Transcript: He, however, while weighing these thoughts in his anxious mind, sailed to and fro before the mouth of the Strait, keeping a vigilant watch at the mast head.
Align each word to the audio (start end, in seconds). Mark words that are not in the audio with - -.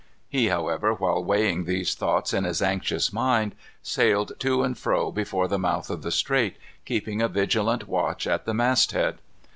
He, 0.27 0.47
however, 0.47 0.95
while 0.95 1.23
weighing 1.23 1.65
these 1.65 1.93
thoughts 1.93 2.33
in 2.33 2.43
his 2.43 2.59
anxious 2.59 3.13
mind, 3.13 3.53
sailed 3.83 4.31
to 4.39 4.63
and 4.63 4.75
fro 4.75 5.11
before 5.11 5.47
the 5.47 5.59
mouth 5.59 5.91
of 5.91 6.01
the 6.01 6.09
Strait, 6.09 6.57
keeping 6.85 7.21
a 7.21 7.27
vigilant 7.27 7.87
watch 7.87 8.25
at 8.25 8.45
the 8.45 8.53
mast 8.55 8.93
head. 8.93 9.19